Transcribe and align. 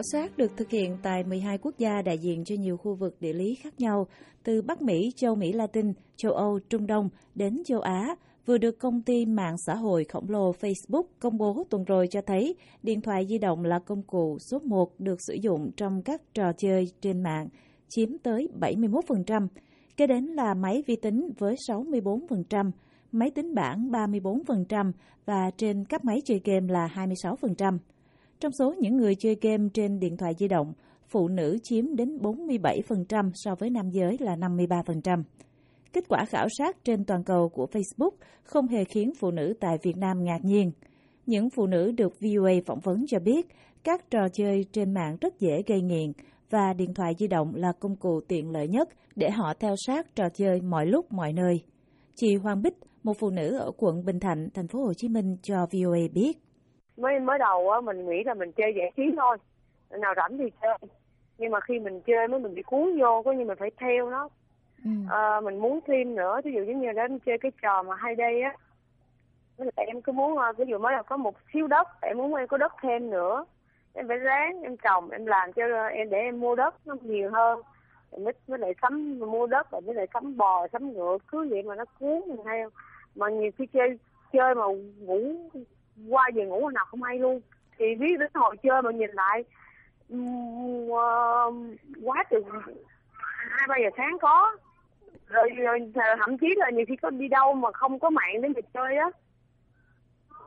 Khảo 0.00 0.20
sát 0.22 0.38
được 0.38 0.56
thực 0.56 0.70
hiện 0.70 0.96
tại 1.02 1.24
12 1.24 1.58
quốc 1.58 1.74
gia 1.78 2.02
đại 2.02 2.18
diện 2.18 2.44
cho 2.44 2.54
nhiều 2.58 2.76
khu 2.76 2.94
vực 2.94 3.16
địa 3.20 3.32
lý 3.32 3.54
khác 3.54 3.80
nhau, 3.80 4.06
từ 4.44 4.62
Bắc 4.62 4.82
Mỹ, 4.82 5.10
châu 5.16 5.34
Mỹ 5.34 5.52
Latin, 5.52 5.92
châu 6.16 6.32
Âu, 6.32 6.58
Trung 6.68 6.86
Đông 6.86 7.08
đến 7.34 7.62
châu 7.66 7.80
Á, 7.80 8.16
vừa 8.46 8.58
được 8.58 8.78
công 8.78 9.02
ty 9.02 9.26
mạng 9.26 9.54
xã 9.66 9.74
hội 9.74 10.04
khổng 10.04 10.30
lồ 10.30 10.52
Facebook 10.52 11.02
công 11.18 11.38
bố 11.38 11.64
tuần 11.70 11.84
rồi 11.84 12.06
cho 12.10 12.20
thấy 12.26 12.54
điện 12.82 13.00
thoại 13.00 13.26
di 13.28 13.38
động 13.38 13.64
là 13.64 13.78
công 13.78 14.02
cụ 14.02 14.38
số 14.50 14.58
1 14.58 15.00
được 15.00 15.18
sử 15.26 15.34
dụng 15.34 15.70
trong 15.76 16.02
các 16.02 16.22
trò 16.34 16.52
chơi 16.52 16.88
trên 17.00 17.22
mạng, 17.22 17.48
chiếm 17.88 18.18
tới 18.18 18.48
71%. 18.60 19.48
Kế 19.96 20.06
đến 20.06 20.24
là 20.24 20.54
máy 20.54 20.82
vi 20.86 20.96
tính 20.96 21.30
với 21.38 21.54
64%, 21.68 22.70
máy 23.12 23.30
tính 23.30 23.54
bảng 23.54 23.90
34% 23.90 24.92
và 25.26 25.50
trên 25.56 25.84
các 25.84 26.04
máy 26.04 26.20
chơi 26.24 26.40
game 26.44 26.72
là 26.72 26.88
26%. 26.94 27.78
Trong 28.40 28.52
số 28.52 28.74
những 28.78 28.96
người 28.96 29.14
chơi 29.14 29.36
game 29.40 29.68
trên 29.74 29.98
điện 29.98 30.16
thoại 30.16 30.34
di 30.38 30.48
động, 30.48 30.72
phụ 31.08 31.28
nữ 31.28 31.58
chiếm 31.62 31.96
đến 31.96 32.18
47% 32.18 33.30
so 33.34 33.54
với 33.54 33.70
nam 33.70 33.90
giới 33.90 34.16
là 34.20 34.36
53%. 34.36 35.22
Kết 35.92 36.04
quả 36.08 36.24
khảo 36.24 36.46
sát 36.58 36.84
trên 36.84 37.04
toàn 37.04 37.24
cầu 37.24 37.48
của 37.48 37.66
Facebook 37.72 38.10
không 38.42 38.68
hề 38.68 38.84
khiến 38.84 39.12
phụ 39.20 39.30
nữ 39.30 39.54
tại 39.60 39.78
Việt 39.82 39.96
Nam 39.96 40.24
ngạc 40.24 40.44
nhiên. 40.44 40.72
Những 41.26 41.50
phụ 41.50 41.66
nữ 41.66 41.92
được 41.92 42.12
VOA 42.20 42.52
phỏng 42.66 42.80
vấn 42.80 43.04
cho 43.06 43.18
biết 43.18 43.46
các 43.84 44.10
trò 44.10 44.28
chơi 44.32 44.64
trên 44.72 44.94
mạng 44.94 45.16
rất 45.20 45.40
dễ 45.40 45.62
gây 45.66 45.82
nghiện 45.82 46.12
và 46.50 46.72
điện 46.72 46.94
thoại 46.94 47.12
di 47.18 47.26
động 47.26 47.54
là 47.54 47.72
công 47.80 47.96
cụ 47.96 48.20
tiện 48.28 48.50
lợi 48.50 48.68
nhất 48.68 48.88
để 49.16 49.30
họ 49.30 49.54
theo 49.60 49.74
sát 49.86 50.14
trò 50.14 50.28
chơi 50.34 50.60
mọi 50.60 50.86
lúc 50.86 51.12
mọi 51.12 51.32
nơi. 51.32 51.62
Chị 52.14 52.36
Hoàng 52.36 52.62
Bích, 52.62 52.76
một 53.02 53.12
phụ 53.18 53.30
nữ 53.30 53.56
ở 53.56 53.70
quận 53.76 54.04
Bình 54.04 54.20
Thạnh, 54.20 54.48
thành 54.54 54.68
phố 54.68 54.84
Hồ 54.84 54.92
Chí 54.96 55.08
Minh 55.08 55.36
cho 55.42 55.66
VOA 55.72 55.98
biết. 56.14 56.38
Mới 57.00 57.20
mới 57.20 57.38
đầu 57.38 57.70
á 57.70 57.80
mình 57.80 58.08
nghĩ 58.08 58.24
là 58.24 58.34
mình 58.34 58.52
chơi 58.52 58.74
giải 58.76 58.92
trí 58.96 59.02
thôi, 59.16 59.36
nào 59.90 60.14
rảnh 60.16 60.38
thì 60.38 60.50
chơi. 60.62 60.78
Nhưng 61.38 61.50
mà 61.50 61.60
khi 61.60 61.78
mình 61.78 62.00
chơi 62.00 62.28
mới 62.28 62.40
mình 62.40 62.54
bị 62.54 62.62
cuốn 62.62 62.98
vô, 63.00 63.22
có 63.22 63.32
như 63.32 63.44
mình 63.44 63.58
phải 63.58 63.70
theo 63.76 64.10
nó. 64.10 64.28
Ừ. 64.84 64.90
À, 65.10 65.40
mình 65.40 65.58
muốn 65.58 65.80
thêm 65.86 66.14
nữa, 66.14 66.40
ví 66.44 66.52
dụ 66.52 66.60
như 66.60 66.86
là 66.86 66.92
đến 66.92 67.18
chơi 67.18 67.38
cái 67.38 67.52
trò 67.62 67.82
mà 67.82 67.96
hay 67.96 68.14
đây 68.14 68.42
á. 68.42 68.54
Tại 69.76 69.86
em 69.86 70.02
cứ 70.02 70.12
muốn, 70.12 70.38
ví 70.56 70.64
dụ 70.68 70.78
mới 70.78 70.92
là 70.92 71.02
có 71.02 71.16
một 71.16 71.34
xíu 71.52 71.66
đất, 71.66 71.88
em 72.02 72.18
muốn 72.18 72.34
em 72.34 72.46
có 72.46 72.56
đất 72.56 72.72
thêm 72.82 73.10
nữa 73.10 73.44
em 73.94 74.08
phải 74.08 74.18
ráng 74.18 74.62
em 74.62 74.76
trồng 74.76 75.10
em 75.10 75.26
làm 75.26 75.52
cho 75.52 75.62
em 75.88 76.10
để 76.10 76.18
em 76.18 76.40
mua 76.40 76.54
đất 76.54 76.86
nó 76.86 76.96
nhiều 77.02 77.30
hơn 77.30 77.60
mới 78.18 78.32
mới 78.48 78.58
lại 78.58 78.74
sắm 78.82 79.18
mua 79.18 79.46
đất 79.46 79.70
rồi 79.70 79.80
mới 79.80 79.94
lại 79.94 80.06
sắm 80.14 80.36
bò 80.36 80.66
sắm 80.72 80.92
ngựa 80.92 81.18
cứ 81.28 81.48
vậy 81.50 81.62
mà 81.62 81.74
nó 81.74 81.84
cuốn 81.84 82.22
mình 82.28 82.40
theo 82.44 82.70
mà 83.14 83.28
nhiều 83.28 83.50
khi 83.58 83.66
chơi 83.66 83.98
chơi 84.32 84.54
mà 84.54 84.64
ngủ 84.98 85.50
qua 86.08 86.28
giờ 86.34 86.44
ngủ 86.44 86.62
hồi 86.62 86.72
nào 86.72 86.84
không 86.88 87.02
hay 87.02 87.18
luôn. 87.18 87.40
Thì 87.78 87.94
biết 87.94 88.18
đến 88.18 88.30
hồi 88.34 88.56
chơi 88.62 88.82
mà 88.82 88.90
nhìn 88.90 89.10
lại 89.10 89.44
quá 92.02 92.24
từ 92.30 92.44
hai 93.50 93.68
ba 93.68 93.74
giờ 93.82 93.90
sáng 93.96 94.18
có. 94.20 94.56
Rồi, 95.28 95.48
rồi 95.48 95.92
thậm 96.18 96.38
chí 96.38 96.54
là 96.56 96.70
nhiều 96.70 96.84
khi 96.88 96.96
có 96.96 97.10
đi 97.10 97.28
đâu 97.28 97.54
mà 97.54 97.72
không 97.72 97.98
có 97.98 98.10
mạng 98.10 98.42
để 98.42 98.48
mình 98.48 98.64
chơi 98.74 98.96
á. 98.96 99.10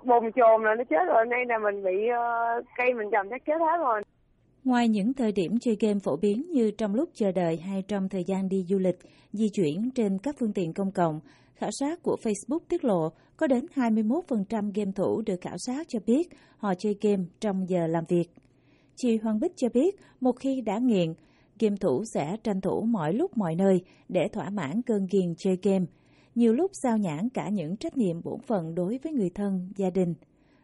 Bồn 0.03 0.31
chồn 0.31 0.63
là 0.63 0.75
nó 0.75 0.83
chết 0.89 1.05
rồi 1.07 1.25
nay 1.25 1.45
là 1.45 1.57
mình 1.57 1.83
bị 1.83 2.09
uh, 2.11 2.65
cây 2.77 2.93
mình 2.93 3.09
trồng 3.11 3.29
chắc 3.29 3.45
chết 3.45 3.61
hết 3.61 3.77
rồi. 3.77 4.01
Ngoài 4.63 4.89
những 4.89 5.13
thời 5.13 5.31
điểm 5.31 5.59
chơi 5.59 5.77
game 5.79 5.99
phổ 5.99 6.17
biến 6.17 6.51
như 6.51 6.71
trong 6.71 6.95
lúc 6.95 7.09
chờ 7.13 7.31
đợi 7.31 7.57
hay 7.57 7.81
trong 7.81 8.09
thời 8.09 8.23
gian 8.23 8.49
đi 8.49 8.65
du 8.69 8.77
lịch, 8.77 8.99
di 9.33 9.49
chuyển 9.49 9.91
trên 9.91 10.17
các 10.17 10.35
phương 10.39 10.53
tiện 10.53 10.73
công 10.73 10.91
cộng, 10.91 11.19
khảo 11.55 11.69
sát 11.79 12.03
của 12.03 12.17
Facebook 12.23 12.59
tiết 12.69 12.83
lộ 12.83 13.09
có 13.37 13.47
đến 13.47 13.65
21% 13.75 14.71
game 14.73 14.91
thủ 14.95 15.21
được 15.25 15.41
khảo 15.41 15.57
sát 15.57 15.87
cho 15.89 15.99
biết 16.05 16.29
họ 16.57 16.73
chơi 16.79 16.95
game 17.01 17.23
trong 17.39 17.69
giờ 17.69 17.87
làm 17.87 18.03
việc. 18.09 18.29
Chị 18.95 19.17
Hoàng 19.17 19.39
Bích 19.39 19.53
cho 19.55 19.67
biết 19.73 19.95
một 20.19 20.39
khi 20.39 20.61
đã 20.61 20.77
nghiện, 20.77 21.13
game 21.59 21.75
thủ 21.79 22.03
sẽ 22.13 22.37
tranh 22.43 22.61
thủ 22.61 22.81
mọi 22.81 23.13
lúc 23.13 23.37
mọi 23.37 23.55
nơi 23.55 23.81
để 24.09 24.27
thỏa 24.33 24.49
mãn 24.49 24.81
cơn 24.81 25.07
ghiền 25.11 25.33
chơi 25.37 25.57
game– 25.63 25.85
nhiều 26.35 26.53
lúc 26.53 26.71
sao 26.73 26.97
nhãn 26.97 27.29
cả 27.29 27.49
những 27.49 27.77
trách 27.77 27.97
nhiệm 27.97 28.23
bổn 28.23 28.41
phận 28.41 28.75
đối 28.75 28.99
với 29.03 29.13
người 29.13 29.29
thân, 29.29 29.69
gia 29.75 29.89
đình. 29.89 30.13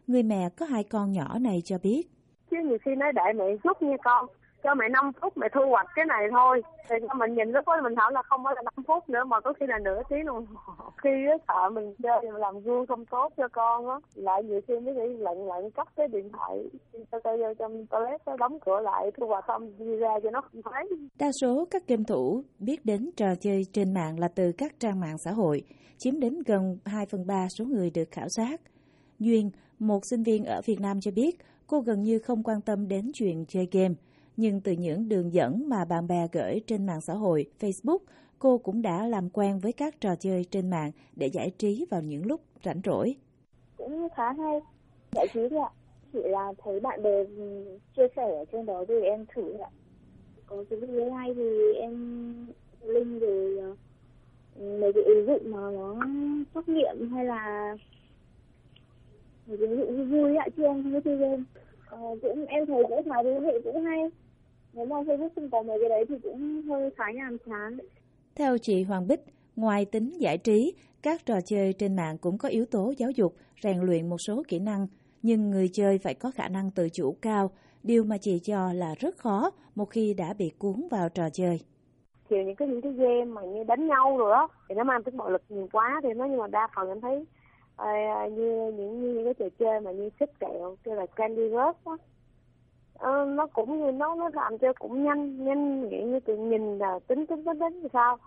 Người 0.06 0.22
mẹ 0.22 0.48
có 0.56 0.66
hai 0.66 0.84
con 0.84 1.12
nhỏ 1.12 1.38
này 1.38 1.62
cho 1.64 1.78
biết. 1.78 2.10
Chứ 2.50 2.56
nhiều 2.64 2.78
khi 2.84 2.94
nói 2.94 3.12
đợi 3.12 3.32
mẹ 3.32 3.44
chút 3.64 3.82
nha 3.82 3.96
con, 4.04 4.26
cho 4.62 4.74
mẹ 4.74 4.88
5 4.88 5.12
phút 5.20 5.36
mẹ 5.36 5.48
thu 5.54 5.60
hoạch 5.68 5.86
cái 5.94 6.04
này 6.04 6.26
thôi. 6.30 6.62
Thì 6.88 6.96
mình 7.18 7.34
nhìn 7.34 7.50
lúc 7.50 7.66
đó 7.66 7.80
mình 7.82 7.94
thảo 7.96 8.10
là 8.10 8.22
không 8.22 8.44
phải 8.44 8.54
là 8.56 8.62
5 8.62 8.84
phút 8.86 9.08
nữa 9.08 9.24
mà 9.24 9.40
có 9.40 9.52
khi 9.52 9.66
là 9.66 9.78
nửa 9.78 10.02
tiếng 10.08 10.26
đồng 10.26 10.46
hồ 10.54 10.90
khi 11.02 11.10
á 11.30 11.36
sợ 11.48 11.70
mình 11.70 11.94
chơi 12.02 12.20
mình 12.22 12.34
làm 12.34 12.60
gương 12.60 12.86
không 12.86 13.06
tốt 13.06 13.32
cho 13.36 13.48
con 13.48 13.88
á. 13.88 13.96
Lại 14.14 14.42
nhiều 14.44 14.60
khi 14.68 14.74
mới 14.78 14.94
nghĩ 14.94 15.16
lận 15.16 15.38
lận 15.46 15.70
cắt 15.70 15.88
cái 15.96 16.08
điện 16.08 16.30
thoại 16.32 16.70
cho 17.12 17.18
tay 17.24 17.36
vô 17.38 17.54
trong 17.58 17.86
toilet 17.86 18.24
đó, 18.26 18.36
đóng 18.38 18.58
cửa 18.60 18.80
lại 18.80 19.10
thu 19.20 19.26
hoạch 19.26 19.44
xong 19.48 19.72
đi 19.78 19.96
ra 19.96 20.20
cho 20.22 20.30
nó 20.30 20.40
không 20.40 20.62
thấy. 20.72 20.88
Đa 21.18 21.30
số 21.40 21.68
các 21.70 21.82
game 21.86 22.04
thủ 22.08 22.42
biết 22.58 22.84
đến 22.84 23.10
trò 23.16 23.26
chơi 23.40 23.62
trên 23.72 23.94
mạng 23.94 24.18
là 24.18 24.28
từ 24.34 24.52
các 24.58 24.72
trang 24.80 25.00
mạng 25.00 25.18
xã 25.18 25.30
hội 25.30 25.62
chiếm 25.98 26.20
đến 26.20 26.38
gần 26.46 26.78
2 26.84 27.06
phần 27.06 27.26
3 27.26 27.46
số 27.58 27.64
người 27.64 27.90
được 27.90 28.08
khảo 28.10 28.26
sát. 28.28 28.60
Duyên, 29.18 29.50
một 29.78 30.00
sinh 30.10 30.22
viên 30.22 30.44
ở 30.44 30.60
Việt 30.66 30.80
Nam 30.80 31.00
cho 31.00 31.10
biết 31.10 31.36
cô 31.70 31.80
gần 31.80 32.02
như 32.02 32.18
không 32.18 32.42
quan 32.42 32.60
tâm 32.60 32.88
đến 32.88 33.10
chuyện 33.14 33.44
chơi 33.48 33.68
game 33.72 33.94
nhưng 34.36 34.60
từ 34.60 34.72
những 34.72 35.08
đường 35.08 35.32
dẫn 35.32 35.68
mà 35.68 35.84
bạn 35.84 36.06
bè 36.08 36.28
gửi 36.32 36.60
trên 36.66 36.86
mạng 36.86 37.00
xã 37.00 37.14
hội 37.14 37.46
Facebook, 37.60 37.98
cô 38.38 38.58
cũng 38.58 38.82
đã 38.82 39.06
làm 39.06 39.30
quen 39.30 39.58
với 39.58 39.72
các 39.72 40.00
trò 40.00 40.14
chơi 40.14 40.44
trên 40.44 40.70
mạng 40.70 40.90
để 41.16 41.26
giải 41.26 41.50
trí 41.58 41.86
vào 41.90 42.02
những 42.02 42.26
lúc 42.26 42.40
rảnh 42.64 42.80
rỗi. 42.84 43.16
Cũng 43.76 44.08
khá 44.16 44.32
hay, 44.32 44.60
giải 45.12 45.26
trí 45.34 45.40
thôi 45.50 45.58
ạ. 45.58 45.70
Chỉ 46.12 46.18
là 46.22 46.52
thấy 46.64 46.80
bạn 46.80 47.02
bè 47.02 47.24
ừ, 47.24 47.78
chia 47.96 48.08
sẻ 48.16 48.22
ở 48.22 48.44
trên 48.52 48.66
đó 48.66 48.84
thì 48.88 48.94
em 49.00 49.26
thử 49.34 49.52
ạ. 49.52 49.70
Có 50.46 50.64
cái 50.70 50.78
video 50.80 51.12
hay 51.12 51.34
thì 51.34 51.74
em 51.80 52.46
link 52.82 53.20
rồi 53.22 53.58
ờ, 53.58 53.74
mấy 54.80 54.92
cái 54.92 55.04
ứng 55.04 55.26
dụng 55.26 55.52
mà 55.52 55.70
nó 55.70 55.96
trắc 56.54 56.68
nghiệm 56.68 57.10
hay 57.12 57.24
là 57.24 57.76
cái 59.56 59.68
ứng 59.68 59.78
dụng 59.78 59.96
vui 59.96 60.06
vui 60.06 60.36
ạ 60.36 60.46
chứ 60.56 60.62
em 60.64 60.82
không 60.82 60.92
có 60.92 61.00
chơi 61.04 61.16
game. 61.16 61.42
Ờ, 61.86 61.98
cũng 62.22 62.44
em 62.46 62.66
thấy 62.66 62.82
cũng 62.88 63.10
khá 63.10 63.22
thú 63.22 63.40
vị 63.40 63.52
cũng 63.64 63.84
hay 63.84 64.10
nếu 64.72 64.86
mà 64.86 64.96
Facebook 64.96 65.28
không 65.34 65.50
có 65.50 65.62
mấy 65.62 65.78
cái 65.80 65.88
đấy 65.88 66.04
thì 66.08 66.14
cũng 66.22 66.62
hơi 66.68 66.90
khá 66.96 67.04
nhàm 67.14 67.38
chán. 67.46 67.78
Theo 68.34 68.58
chị 68.58 68.82
Hoàng 68.82 69.06
Bích, 69.08 69.20
ngoài 69.56 69.84
tính 69.84 70.10
giải 70.18 70.38
trí, 70.38 70.74
các 71.02 71.26
trò 71.26 71.34
chơi 71.46 71.72
trên 71.72 71.96
mạng 71.96 72.18
cũng 72.18 72.38
có 72.38 72.48
yếu 72.48 72.64
tố 72.66 72.92
giáo 72.96 73.10
dục, 73.10 73.34
rèn 73.62 73.80
luyện 73.80 74.08
một 74.08 74.16
số 74.26 74.42
kỹ 74.48 74.58
năng, 74.58 74.86
nhưng 75.22 75.50
người 75.50 75.68
chơi 75.72 75.98
phải 75.98 76.14
có 76.14 76.30
khả 76.30 76.48
năng 76.48 76.70
tự 76.70 76.88
chủ 76.92 77.16
cao, 77.22 77.50
điều 77.82 78.04
mà 78.04 78.16
chị 78.20 78.38
cho 78.38 78.72
là 78.72 78.94
rất 78.98 79.16
khó 79.16 79.50
một 79.74 79.84
khi 79.84 80.14
đã 80.14 80.34
bị 80.38 80.52
cuốn 80.58 80.88
vào 80.90 81.08
trò 81.08 81.28
chơi. 81.32 81.60
Thì 82.30 82.36
những 82.44 82.56
cái 82.56 82.68
những 82.68 82.80
cái 82.80 82.92
game 82.92 83.24
mà 83.24 83.42
như 83.42 83.64
đánh 83.64 83.86
nhau 83.86 84.16
rồi 84.18 84.30
đó 84.30 84.48
thì 84.68 84.74
nó 84.74 84.84
mang 84.84 85.02
tính 85.02 85.16
bạo 85.16 85.30
lực 85.30 85.42
nhiều 85.48 85.68
quá 85.72 86.00
thì 86.02 86.08
nó 86.16 86.24
nhưng 86.24 86.38
mà 86.38 86.46
đa 86.46 86.68
phần 86.76 86.88
em 86.88 87.00
thấy 87.00 87.24
à, 87.86 88.26
như 88.26 88.72
những 88.76 89.00
như 89.02 89.14
những 89.14 89.24
cái 89.24 89.34
trò 89.34 89.46
chơi 89.58 89.80
mà 89.80 89.92
như 89.92 90.10
xích 90.20 90.30
kẹo, 90.40 90.76
kêu 90.84 90.94
là 90.94 91.06
Candy 91.06 91.42
rush 91.42 91.84
á. 91.84 91.92
À, 92.98 93.24
nó 93.24 93.46
cũng 93.46 93.80
như 93.80 93.92
nó 93.92 94.14
nó 94.14 94.30
làm 94.34 94.58
cho 94.58 94.72
cũng 94.78 95.04
nhanh 95.04 95.44
nhanh 95.44 95.88
nghĩ 95.88 96.02
như 96.02 96.20
tự 96.20 96.36
nhìn 96.36 96.78
là 96.78 96.98
tính 97.06 97.26
tính 97.26 97.44
tính 97.44 97.58
tính 97.60 97.88
sao? 97.92 98.18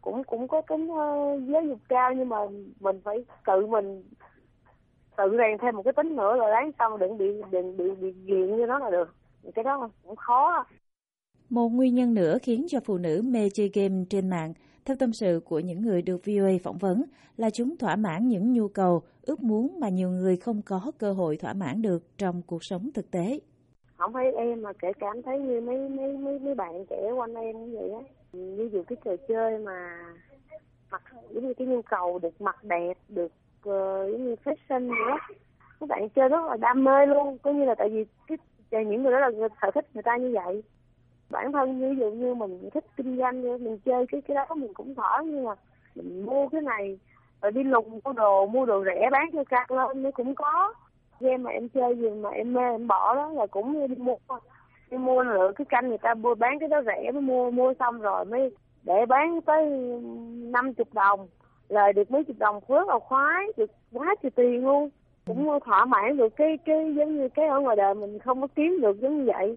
Cũng 0.00 0.24
cũng 0.24 0.48
có 0.48 0.62
tính 0.68 0.86
uh, 0.90 1.42
giáo 1.48 1.62
dục 1.62 1.78
cao 1.88 2.14
nhưng 2.14 2.28
mà 2.28 2.38
mình 2.80 3.00
phải 3.04 3.24
tự 3.46 3.66
mình 3.66 4.04
tự 5.16 5.36
rèn 5.38 5.58
thêm 5.58 5.76
một 5.76 5.82
cái 5.82 5.92
tính 5.92 6.16
nữa 6.16 6.36
rồi 6.36 6.50
đáng 6.50 6.70
xong 6.78 6.98
đừng 6.98 7.18
bị 7.18 7.42
đừng 7.50 7.76
bị 7.76 7.90
bị 8.00 8.14
nghiện 8.24 8.56
như 8.56 8.66
nó 8.66 8.78
là 8.78 8.90
được. 8.90 9.14
Cái 9.54 9.64
đó 9.64 9.90
cũng 10.04 10.16
khó 10.16 10.64
một 11.50 11.68
nguyên 11.68 11.94
nhân 11.94 12.14
nữa 12.14 12.38
khiến 12.42 12.66
cho 12.68 12.80
phụ 12.84 12.98
nữ 12.98 13.22
mê 13.24 13.50
chơi 13.54 13.70
game 13.74 14.04
trên 14.10 14.30
mạng, 14.30 14.52
theo 14.88 14.96
tâm 14.96 15.12
sự 15.12 15.40
của 15.44 15.58
những 15.58 15.82
người 15.82 16.02
được 16.02 16.20
VOA 16.26 16.50
phỏng 16.64 16.78
vấn, 16.78 17.04
là 17.36 17.50
chúng 17.50 17.76
thỏa 17.76 17.96
mãn 17.96 18.28
những 18.28 18.52
nhu 18.52 18.68
cầu, 18.68 19.02
ước 19.22 19.42
muốn 19.42 19.80
mà 19.80 19.88
nhiều 19.88 20.10
người 20.10 20.36
không 20.36 20.62
có 20.62 20.92
cơ 20.98 21.12
hội 21.12 21.36
thỏa 21.36 21.52
mãn 21.52 21.82
được 21.82 22.18
trong 22.18 22.42
cuộc 22.46 22.64
sống 22.64 22.90
thực 22.94 23.10
tế. 23.10 23.40
Không 23.96 24.12
phải 24.12 24.32
em 24.32 24.62
mà 24.62 24.72
kể 24.72 24.92
cảm 25.00 25.22
thấy 25.22 25.38
như 25.38 25.60
mấy 25.60 25.88
mấy 25.88 26.16
mấy 26.16 26.38
mấy 26.38 26.54
bạn 26.54 26.84
trẻ 26.90 27.10
quanh 27.16 27.34
em 27.34 27.64
như 27.64 27.78
vậy 27.80 27.90
á. 27.90 28.00
Ví 28.32 28.68
dụ 28.72 28.82
cái 28.82 28.96
trò 29.04 29.16
chơi 29.28 29.58
mà 29.58 29.98
mặc 30.90 31.02
giống 31.30 31.46
như 31.46 31.54
cái 31.54 31.66
nhu 31.66 31.82
cầu 31.82 32.18
được 32.18 32.40
mặc 32.40 32.64
đẹp 32.64 32.98
được 33.08 33.32
uh, 33.68 34.12
giống 34.12 34.24
như 34.24 34.34
fashion 34.44 34.86
nữa 34.86 35.18
các 35.80 35.88
bạn 35.88 36.08
chơi 36.08 36.28
rất 36.28 36.44
là 36.46 36.56
đam 36.56 36.84
mê 36.84 37.06
luôn 37.06 37.38
có 37.38 37.52
như 37.52 37.64
là 37.64 37.74
tại 37.74 37.88
vì 37.88 38.04
cái 38.70 38.84
những 38.84 39.02
người 39.02 39.12
đó 39.12 39.18
là 39.18 39.48
sở 39.62 39.70
thích 39.74 39.86
người 39.94 40.02
ta 40.02 40.16
như 40.16 40.34
vậy 40.44 40.62
bản 41.30 41.52
thân 41.52 41.80
ví 41.80 42.00
dụ 42.00 42.10
như 42.10 42.34
mình 42.34 42.70
thích 42.74 42.84
kinh 42.96 43.18
doanh, 43.18 43.42
mình 43.42 43.78
chơi 43.78 44.06
cái 44.06 44.20
cái 44.20 44.34
đó 44.34 44.54
mình 44.54 44.74
cũng 44.74 44.94
thở 44.94 45.22
nhưng 45.24 45.44
mà 45.44 45.54
mình 45.94 46.26
mua 46.26 46.48
cái 46.48 46.60
này, 46.60 46.98
rồi 47.42 47.52
đi 47.52 47.62
lùng 47.62 48.00
mua 48.04 48.12
đồ 48.12 48.46
mua 48.46 48.66
đồ 48.66 48.84
rẻ 48.84 49.08
bán 49.12 49.30
cho 49.32 49.44
cao 49.44 49.66
lên 49.70 50.02
nó 50.02 50.10
cũng 50.10 50.34
có. 50.34 50.74
Game 51.20 51.36
mà 51.36 51.50
em 51.50 51.68
chơi 51.68 51.96
gì 51.96 52.10
mà 52.10 52.30
em 52.30 52.52
mê, 52.52 52.62
em 52.62 52.86
bỏ 52.86 53.14
đó 53.14 53.30
là 53.32 53.46
cũng 53.46 53.72
như 53.72 53.86
đi 53.86 53.94
mua. 53.94 54.16
Đi 54.90 54.98
mua 54.98 55.22
lựa 55.22 55.52
cái 55.56 55.64
canh 55.64 55.88
người 55.88 55.98
ta 55.98 56.14
mua, 56.14 56.34
bán 56.34 56.58
cái 56.58 56.68
đó 56.68 56.82
rẻ, 56.86 57.10
mới 57.12 57.22
mua 57.22 57.50
mua 57.50 57.74
xong 57.78 58.00
rồi 58.00 58.24
mới 58.24 58.50
để 58.82 59.06
bán 59.06 59.40
tới 59.40 59.70
năm 60.52 60.74
chục 60.74 60.94
đồng. 60.94 61.26
Lời 61.68 61.92
được 61.92 62.10
mấy 62.10 62.24
chục 62.24 62.36
đồng, 62.38 62.60
rất 62.68 62.88
là 62.88 62.98
khoái, 62.98 63.46
được 63.56 63.70
quá 63.92 64.14
trời 64.22 64.30
tiền 64.30 64.64
luôn. 64.64 64.90
Cũng 65.26 65.58
thỏa 65.64 65.84
mãn 65.84 66.16
được 66.16 66.36
cái 66.36 66.58
cái 66.64 66.94
giống 66.94 67.16
như 67.16 67.28
cái 67.28 67.46
ở 67.46 67.60
ngoài 67.60 67.76
đời 67.76 67.94
mình 67.94 68.18
không 68.18 68.40
có 68.40 68.46
kiếm 68.54 68.80
được 68.80 69.00
giống 69.00 69.18
như 69.18 69.32
vậy. 69.32 69.56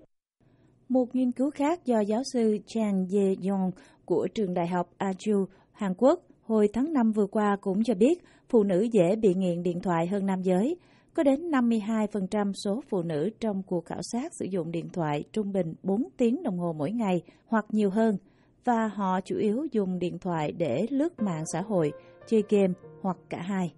Một 0.91 1.15
nghiên 1.15 1.31
cứu 1.31 1.51
khác 1.51 1.85
do 1.85 1.99
giáo 1.99 2.21
sư 2.33 2.57
Chang 2.67 3.05
Ye-yong 3.05 3.71
của 4.05 4.27
trường 4.35 4.53
đại 4.53 4.67
học 4.67 4.89
Aju, 4.97 5.45
Hàn 5.71 5.93
Quốc 5.97 6.19
hồi 6.43 6.69
tháng 6.73 6.93
5 6.93 7.11
vừa 7.11 7.27
qua 7.27 7.57
cũng 7.61 7.83
cho 7.83 7.93
biết 7.93 8.23
phụ 8.49 8.63
nữ 8.63 8.81
dễ 8.81 9.15
bị 9.15 9.33
nghiện 9.33 9.63
điện 9.63 9.79
thoại 9.81 10.07
hơn 10.07 10.25
nam 10.25 10.41
giới. 10.41 10.75
Có 11.13 11.23
đến 11.23 11.51
52% 11.51 12.53
số 12.53 12.81
phụ 12.89 13.01
nữ 13.01 13.29
trong 13.39 13.63
cuộc 13.63 13.85
khảo 13.85 13.99
sát 14.11 14.33
sử 14.39 14.45
dụng 14.45 14.71
điện 14.71 14.89
thoại 14.89 15.23
trung 15.33 15.51
bình 15.51 15.73
4 15.83 16.03
tiếng 16.17 16.43
đồng 16.43 16.57
hồ 16.57 16.73
mỗi 16.73 16.91
ngày 16.91 17.21
hoặc 17.45 17.65
nhiều 17.69 17.89
hơn, 17.89 18.17
và 18.63 18.87
họ 18.87 19.21
chủ 19.21 19.35
yếu 19.37 19.67
dùng 19.71 19.99
điện 19.99 20.19
thoại 20.19 20.51
để 20.51 20.85
lướt 20.89 21.21
mạng 21.21 21.43
xã 21.53 21.61
hội, 21.61 21.91
chơi 22.27 22.43
game 22.49 22.73
hoặc 23.01 23.17
cả 23.29 23.41
hai. 23.41 23.73